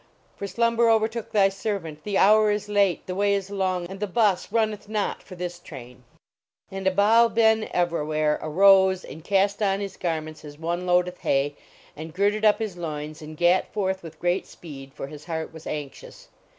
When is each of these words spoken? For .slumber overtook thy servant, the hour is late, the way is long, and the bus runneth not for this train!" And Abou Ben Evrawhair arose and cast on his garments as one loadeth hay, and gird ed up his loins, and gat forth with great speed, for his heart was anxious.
For 0.35 0.47
.slumber 0.47 0.89
overtook 0.89 1.31
thy 1.31 1.49
servant, 1.49 2.03
the 2.03 2.17
hour 2.17 2.49
is 2.49 2.67
late, 2.67 3.05
the 3.05 3.13
way 3.13 3.35
is 3.35 3.51
long, 3.51 3.85
and 3.85 3.99
the 3.99 4.07
bus 4.07 4.51
runneth 4.51 4.89
not 4.89 5.21
for 5.21 5.35
this 5.35 5.59
train!" 5.59 6.03
And 6.71 6.87
Abou 6.87 7.29
Ben 7.31 7.69
Evrawhair 7.71 8.39
arose 8.41 9.05
and 9.05 9.23
cast 9.23 9.61
on 9.61 9.79
his 9.79 9.97
garments 9.97 10.43
as 10.43 10.57
one 10.57 10.87
loadeth 10.87 11.19
hay, 11.19 11.55
and 11.95 12.15
gird 12.15 12.33
ed 12.33 12.45
up 12.45 12.57
his 12.57 12.77
loins, 12.77 13.21
and 13.21 13.37
gat 13.37 13.71
forth 13.71 14.01
with 14.01 14.17
great 14.19 14.47
speed, 14.47 14.91
for 14.91 15.05
his 15.05 15.25
heart 15.25 15.53
was 15.53 15.67
anxious. 15.67 16.29